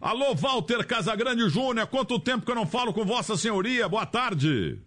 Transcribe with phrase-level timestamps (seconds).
[0.00, 3.88] Alô, Walter Casagrande Júnior, quanto tempo que eu não falo com Vossa Senhoria?
[3.88, 4.78] Boa tarde.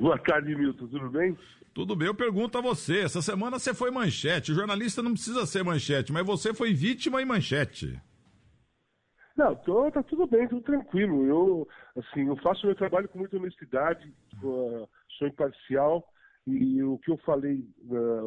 [0.00, 1.36] Boa tarde, Milton, tudo bem?
[1.74, 3.00] Tudo bem, eu pergunto a você.
[3.00, 4.52] Essa semana você foi manchete.
[4.52, 8.00] O jornalista não precisa ser manchete, mas você foi vítima e manchete.
[9.36, 11.26] Não, tô, tá tudo bem, tudo tranquilo.
[11.26, 14.10] Eu, assim, eu faço meu trabalho com muita honestidade,
[14.40, 16.02] sou imparcial
[16.46, 18.26] e o que eu falei, uh,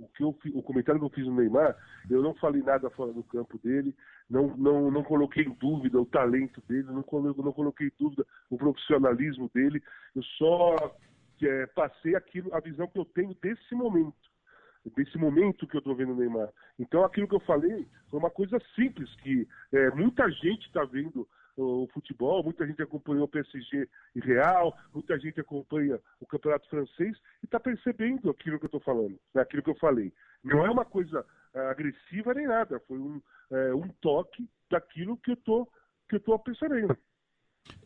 [0.00, 1.76] o, que eu, o comentário que eu fiz no Neymar,
[2.10, 3.94] eu não falei nada fora do campo dele,
[4.28, 8.56] não, não, não coloquei em dúvida o talento dele, não, não coloquei em dúvida o
[8.56, 9.80] profissionalismo dele,
[10.16, 10.96] eu só
[11.40, 14.32] é, passei aquilo, a visão que eu tenho desse momento
[14.96, 16.48] desse momento que eu estou vendo o Neymar.
[16.76, 21.28] Então, aquilo que eu falei foi uma coisa simples, que é, muita gente está vendo
[21.56, 27.16] o futebol, muita gente acompanhou o PSG e Real, muita gente acompanha o campeonato francês
[27.42, 30.12] e está percebendo aquilo que eu estou falando, né, aquilo que eu falei.
[30.42, 33.20] Não é uma coisa é, agressiva nem nada, foi um,
[33.50, 35.66] é, um toque daquilo que eu tô,
[36.08, 36.96] que eu estou percebendo.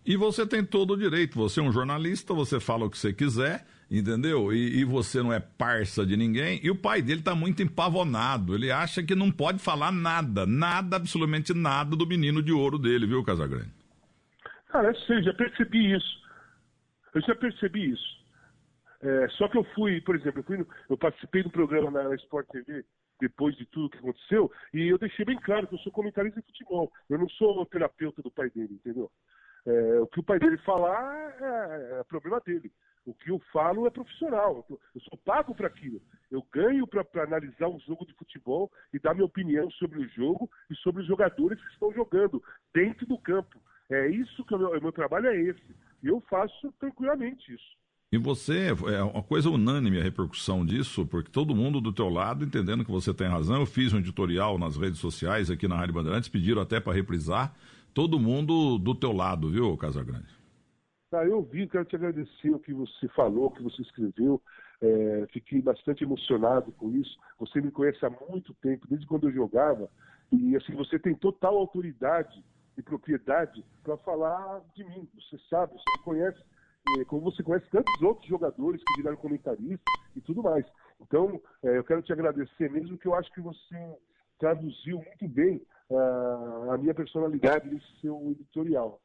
[0.05, 3.13] E você tem todo o direito, você é um jornalista, você fala o que você
[3.13, 4.53] quiser, entendeu?
[4.53, 6.61] E, e, você não é parça de ninguém.
[6.63, 8.55] E o pai dele está muito empavonado.
[8.55, 13.07] Ele acha que não pode falar nada, nada, absolutamente nada do menino de ouro dele,
[13.07, 13.73] viu, Casagrande?
[14.69, 16.27] Cara, eu sei, já percebi isso.
[17.15, 18.17] Eu já percebi isso.
[19.01, 22.09] É, só que eu fui, por exemplo, eu, fui no, eu participei do programa na,
[22.09, 22.85] na Sport TV
[23.21, 26.47] depois de tudo que aconteceu, e eu deixei bem claro que eu sou comentarista de
[26.49, 26.93] futebol.
[27.09, 29.11] Eu não sou terapeuta do pai dele, entendeu?
[29.67, 32.71] É, o que o pai dele falar é, é, problema dele.
[33.05, 34.65] O que eu falo é profissional.
[34.69, 36.01] Eu sou pago para aquilo.
[36.31, 40.51] Eu ganho para analisar um jogo de futebol e dar minha opinião sobre o jogo
[40.71, 42.43] e sobre os jogadores que estão jogando
[42.75, 43.61] dentro do campo.
[43.89, 45.77] É isso que o meu, o meu trabalho é esse.
[46.03, 47.77] E eu faço tranquilamente isso.
[48.11, 52.45] E você, é uma coisa unânime a repercussão disso, porque todo mundo do teu lado
[52.45, 53.61] entendendo que você tem razão.
[53.61, 57.55] Eu fiz um editorial nas redes sociais aqui na Rádio Bandeirantes, pediram até para reprisar
[57.97, 60.29] todo mundo do teu lado, viu, Casagrande?
[61.15, 64.43] Ah, eu vi, quero te agradecer o que você falou, o que você escreveu.
[64.83, 67.19] É, fiquei bastante emocionado com isso.
[67.41, 69.89] Você me conhece há muito tempo, desde quando eu jogava,
[70.31, 72.45] e assim você tem total autoridade
[72.77, 75.09] e propriedade para falar de mim.
[75.15, 76.39] Você sabe, você conhece,
[76.99, 80.67] é, como você conhece tantos outros jogadores que viraram comentaristas e tudo mais.
[81.01, 83.97] Então, é, eu quero te agradecer mesmo, que eu acho que você
[84.39, 85.61] traduziu muito bem
[85.91, 89.01] uh, a minha personalidade nesse seu editorial.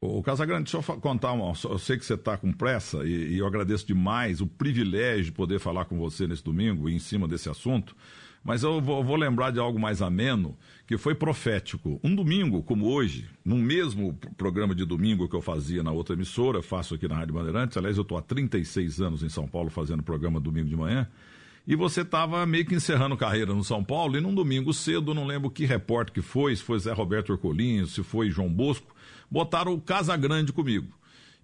[0.00, 1.52] O Casagrande, deixa eu contar uma.
[1.64, 5.32] Eu sei que você está com pressa e, e, eu agradeço demais o privilégio de
[5.32, 7.94] poder falar com você nesse domingo em cima desse assunto.
[8.42, 10.58] Mas eu vou, vou, lembrar de algo mais ameno,
[10.88, 12.00] que foi profético.
[12.02, 16.60] Um domingo, como hoje, no mesmo programa de domingo que eu fazia na outra emissora,
[16.60, 17.76] faço aqui na Rádio Bandeirantes.
[17.76, 21.08] Aliás, eu estou há 36 anos em São Paulo fazendo programa domingo de manhã
[21.66, 25.26] e você estava meio que encerrando carreira no São Paulo, e num domingo cedo, não
[25.26, 28.94] lembro que repórter que foi, se foi Zé Roberto Orcolinho, se foi João Bosco,
[29.30, 30.92] botaram o Casa Grande comigo.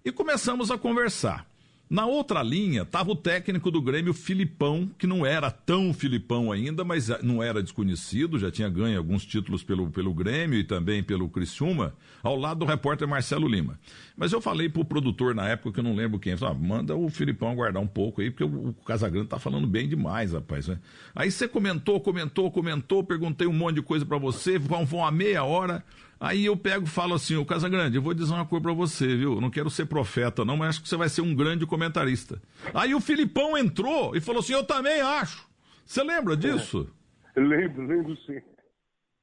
[0.03, 1.45] E começamos a conversar.
[1.89, 6.83] Na outra linha estava o técnico do Grêmio, Filipão, que não era tão Filipão ainda,
[6.83, 11.27] mas não era desconhecido, já tinha ganho alguns títulos pelo, pelo Grêmio e também pelo
[11.27, 13.79] Criciúma, ao lado do repórter Marcelo Lima.
[14.15, 16.95] Mas eu falei pro produtor na época, que eu não lembro quem, falei, ah, manda
[16.95, 20.67] o Filipão aguardar um pouco aí, porque o, o Casagrande tá falando bem demais, rapaz.
[20.67, 20.77] Né?
[21.15, 25.43] Aí você comentou, comentou, comentou, perguntei um monte de coisa para você, vão uma meia
[25.43, 25.83] hora,
[26.19, 29.15] Aí eu pego e falo assim, o Casagrande, eu vou dizer uma coisa para você,
[29.15, 29.39] viu?
[29.39, 32.41] Não quero ser profeta não, mas acho que você vai ser um grande comentarista.
[32.73, 35.47] Aí o Filipão entrou e falou assim, eu também acho.
[35.85, 36.89] Você lembra disso?
[37.35, 38.41] É, lembro, lembro sim.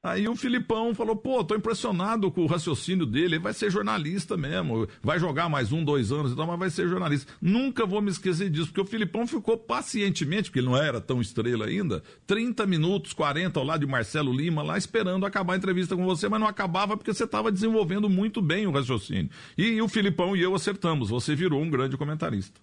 [0.07, 4.37] Aí o Filipão falou, pô, tô impressionado com o raciocínio dele, ele vai ser jornalista
[4.37, 7.33] mesmo, vai jogar mais um, dois anos e tal, mas vai ser jornalista.
[7.41, 11.19] Nunca vou me esquecer disso, porque o Filipão ficou pacientemente, porque ele não era tão
[11.19, 15.95] estrela ainda, 30 minutos, 40 ao lado de Marcelo Lima, lá esperando acabar a entrevista
[15.95, 19.29] com você, mas não acabava porque você estava desenvolvendo muito bem o raciocínio.
[19.57, 22.61] E, o Filipão e eu acertamos, você virou um grande comentarista.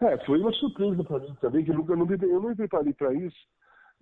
[0.00, 3.12] É, foi uma surpresa para mim também, que eu, nunca, eu, não, me preparei para
[3.14, 3.36] isso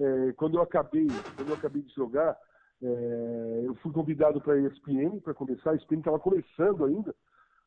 [0.00, 1.06] é, quando eu acabei,
[1.36, 2.36] quando eu acabei de jogar,
[2.82, 5.70] é, eu fui convidado para a ESPN para começar.
[5.70, 7.14] A ESPN estava começando ainda,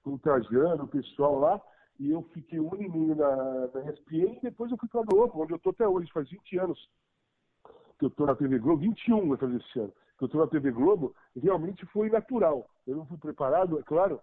[0.04, 1.62] com o Trajano, o pessoal lá,
[2.00, 5.02] e eu fiquei um ano e meio na, na ESPN e depois eu fui para
[5.02, 6.90] a Globo, onde eu estou até hoje, faz 20 anos
[7.98, 10.48] que eu estou na TV Globo, 21 vai fazer esse ano, que eu estou na
[10.48, 12.70] TV Globo, realmente foi natural.
[12.86, 14.20] Eu não fui preparado, é claro,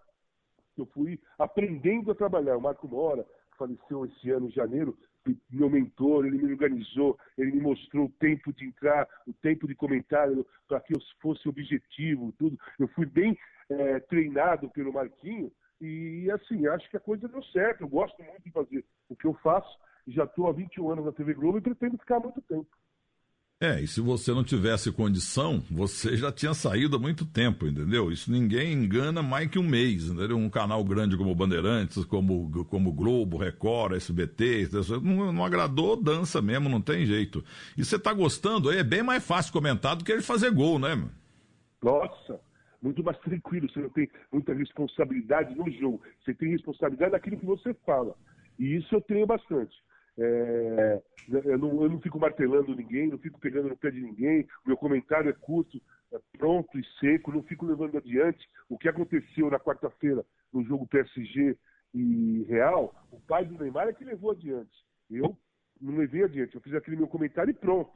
[0.77, 2.57] eu fui aprendendo a trabalhar.
[2.57, 3.25] O Marco Mora,
[3.57, 4.97] faleceu esse ano em janeiro,
[5.49, 9.75] meu mentor, ele me organizou, ele me mostrou o tempo de entrar, o tempo de
[9.75, 12.57] comentário, para que eu fosse objetivo, tudo.
[12.79, 13.37] Eu fui bem
[13.69, 17.81] é, treinado pelo Marquinho e, assim, acho que a coisa deu certo.
[17.81, 19.79] Eu gosto muito de fazer o que eu faço.
[20.07, 22.67] Já estou há 21 anos na TV Globo e pretendo ficar muito tempo.
[23.61, 28.11] É, e se você não tivesse condição, você já tinha saído há muito tempo, entendeu?
[28.11, 30.35] Isso ninguém engana mais que um mês, entendeu?
[30.35, 34.67] Um canal grande como Bandeirantes, como, como Globo, Record, SBT,
[35.03, 37.45] não, não agradou, dança mesmo, não tem jeito.
[37.77, 40.79] E você tá gostando aí, é bem mais fácil comentar do que ele fazer gol,
[40.79, 40.99] né?
[41.83, 42.39] Nossa,
[42.81, 47.45] muito mais tranquilo, você não tem muita responsabilidade no jogo, você tem responsabilidade naquilo que
[47.45, 48.15] você fala.
[48.57, 49.75] E isso eu tenho bastante.
[50.17, 51.01] É,
[51.33, 54.77] eu, não, eu, não, fico martelando ninguém, não fico pegando no pé de ninguém, meu
[54.77, 55.81] comentário é curto,
[56.11, 60.87] é pronto e seco, não fico levando adiante o que aconteceu na quarta-feira no jogo
[60.87, 61.57] PSG
[61.93, 62.93] e Real.
[63.11, 64.71] O pai do Neymar é que levou adiante.
[65.09, 65.37] Eu
[65.79, 67.91] não levei adiante, eu fiz aquele meu comentário e pronto.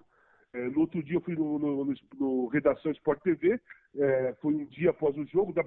[0.54, 3.60] É, no outro dia eu fui no, no, no, no Redação Sport TV,
[3.98, 5.64] é, foi um dia após o jogo, dá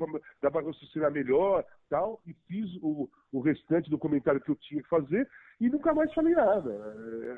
[0.50, 4.88] para raciocinar melhor tal, e fiz o, o restante do comentário que eu tinha que
[4.88, 5.28] fazer
[5.60, 6.70] e nunca mais falei nada.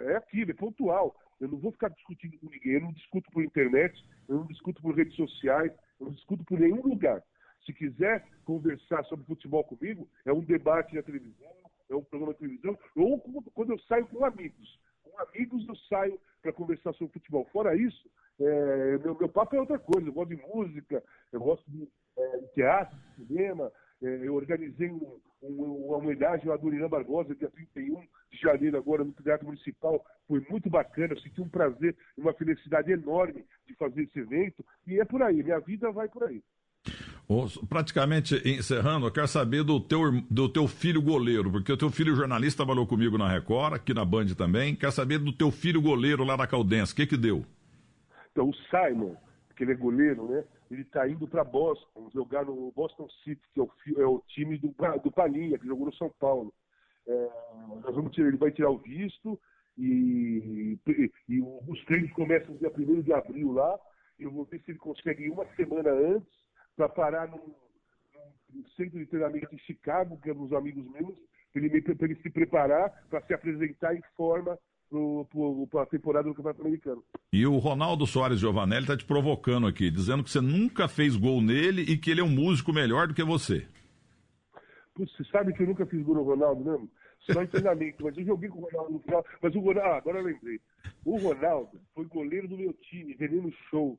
[0.02, 1.16] É, é aquilo, é pontual.
[1.40, 4.82] Eu não vou ficar discutindo com ninguém, eu não discuto por internet, eu não discuto
[4.82, 7.22] por redes sociais, eu não discuto por nenhum lugar.
[7.64, 11.48] Se quiser conversar sobre futebol comigo, é um debate na televisão,
[11.88, 13.18] é um programa de televisão, ou
[13.54, 14.78] quando eu saio com amigos.
[15.22, 17.46] Amigos eu saio para conversar sobre futebol.
[17.52, 18.08] Fora isso,
[18.40, 20.08] é, meu, meu papo é outra coisa.
[20.08, 21.02] Eu gosto de música,
[21.32, 23.70] eu gosto de, é, de teatro, de cinema.
[24.02, 28.00] É, eu organizei um, um, uma homenagem ao Adoniran Barbosa, dia 31
[28.30, 30.04] de janeiro, agora no Teatro Municipal.
[30.26, 34.64] Foi muito bacana, eu senti um prazer uma felicidade enorme de fazer esse evento.
[34.86, 36.42] E é por aí, minha vida vai por aí.
[37.68, 42.16] Praticamente encerrando, eu quero saber do teu, do teu filho goleiro, porque o teu filho
[42.16, 44.74] jornalista trabalhou comigo na Record, aqui na Band também.
[44.74, 46.92] Quero saber do teu filho goleiro lá da Caldense.
[46.92, 47.44] O que que deu?
[48.32, 49.14] Então, o Simon,
[49.56, 50.42] que ele é goleiro, né?
[50.72, 54.58] Ele está indo para Boston, jogar no Boston City, que é o, é o time
[54.58, 56.52] do, do Palinha, que jogou no São Paulo.
[57.06, 57.28] É,
[57.84, 59.38] nós vamos tirar, ele vai tirar o visto
[59.78, 63.78] e, e, e os treinos começam dia 1 de abril lá.
[64.18, 66.39] Eu vou ver se ele consegue ir uma semana antes
[66.76, 67.54] para parar num,
[68.52, 71.18] num, centro de treinamento em Chicago, que é uns amigos meus,
[71.52, 74.58] para ele, ele, se preparar para se apresentar em forma
[75.70, 77.04] para a temporada do Campeonato Americano.
[77.32, 81.40] E o Ronaldo Soares Giovanelli está te provocando aqui, dizendo que você nunca fez gol
[81.40, 83.68] nele e que ele é um músico melhor do que você.
[84.94, 86.90] Putz, você sabe que eu nunca fiz gol no Ronaldo mesmo?
[87.20, 89.24] Só em treinamento, mas eu joguei com o Ronaldo no final.
[89.40, 90.60] Mas o Ronaldo, ah, agora eu lembrei.
[91.04, 93.98] O Ronaldo foi goleiro do meu time, vendendo show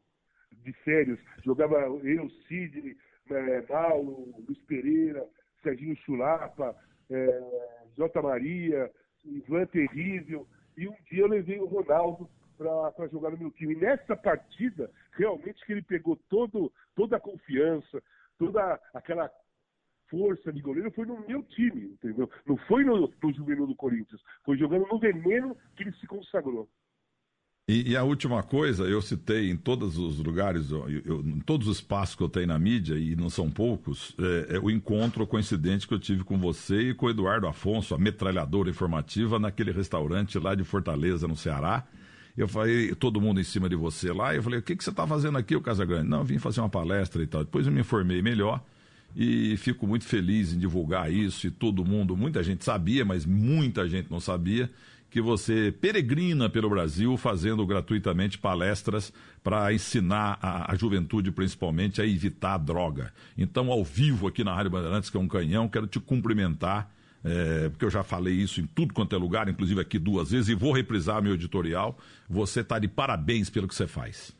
[0.63, 1.19] de férias.
[1.43, 2.95] Jogava eu, Sidney,
[3.29, 5.25] é, Paulo, Luiz Pereira,
[5.63, 6.75] Serginho Chulapa,
[7.09, 8.91] é, Jota Maria,
[9.25, 10.47] Ivan Terrível.
[10.77, 13.73] E um dia eu levei o Ronaldo para jogar no meu time.
[13.73, 18.01] E nessa partida, realmente que ele pegou todo, toda a confiança,
[18.37, 19.31] toda aquela
[20.09, 22.29] força de goleiro foi no meu time, entendeu?
[22.45, 24.21] Não foi no, no juvenil do Corinthians.
[24.43, 26.69] Foi jogando no veneno que ele se consagrou.
[27.71, 31.69] E, e, a última coisa, eu citei em todos os lugares, eu, eu, em todos
[31.69, 35.25] os espaços que eu tenho na mídia, e não são poucos, é, é, o encontro
[35.25, 39.71] coincidente que eu tive com você e com o Eduardo Afonso, a metralhadora informativa, naquele
[39.71, 41.87] restaurante lá de Fortaleza, no Ceará.
[42.35, 44.89] Eu falei, todo mundo em cima de você lá, eu falei, o que, que você
[44.89, 46.09] está fazendo aqui, o Casagrande?
[46.09, 47.45] Não, vim fazer uma palestra e tal.
[47.45, 48.61] Depois eu me informei melhor
[49.15, 53.87] e fico muito feliz em divulgar isso e todo mundo, muita gente sabia, mas muita
[53.87, 54.69] gente não sabia
[55.11, 59.13] que você peregrina pelo Brasil fazendo gratuitamente palestras
[59.43, 63.11] para ensinar a, a, juventude, principalmente, a evitar a droga.
[63.37, 66.89] Então, ao vivo aqui na Rádio Bandeirantes, que é um canhão, quero te cumprimentar,
[67.25, 70.47] é, porque eu já falei isso em tudo quanto é lugar, inclusive aqui duas vezes,
[70.47, 71.97] e vou reprisar meu editorial.
[72.29, 74.33] Você está de parabéns pelo que você faz.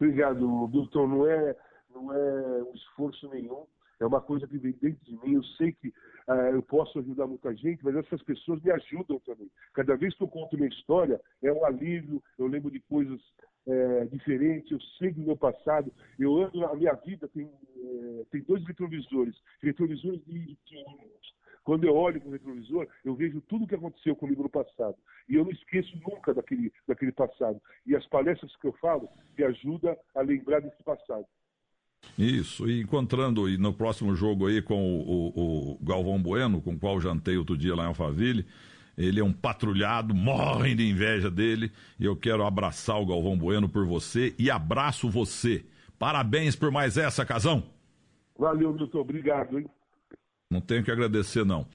[0.00, 1.08] Obrigado, Milton.
[1.08, 1.56] Não é,
[1.92, 3.64] não é um esforço nenhum
[4.02, 5.34] é uma coisa que vem dentro de mim.
[5.34, 5.92] Eu sei que
[6.52, 9.50] eu posso ajudar muita gente, mas essas pessoas me ajudam também.
[9.74, 13.20] Cada vez que eu conto minha história, é um alívio, eu lembro de coisas
[13.66, 15.92] é, diferentes, eu sei do meu passado.
[16.18, 21.32] Eu ando, a minha vida tem, é, tem dois retrovisores, retrovisores de quilômetros.
[21.64, 24.96] Quando eu olho para o retrovisor, eu vejo tudo o que aconteceu comigo no passado.
[25.28, 27.60] E eu não esqueço nunca daquele, daquele passado.
[27.86, 31.24] E as palestras que eu falo me ajudam a lembrar desse passado.
[32.18, 36.74] Isso, e encontrando e no próximo jogo aí com o, o, o, Galvão Bueno, com
[36.74, 38.46] o qual jantei outro dia lá em Alphaville,
[38.96, 43.68] ele é um patrulhado, morrem de inveja dele, e eu quero abraçar o Galvão Bueno
[43.68, 45.64] por você e abraço você.
[45.98, 47.62] Parabéns por mais essa, Casão.
[48.38, 49.66] Valeu, Milton, obrigado, hein?
[50.50, 51.66] Não tenho que agradecer, não.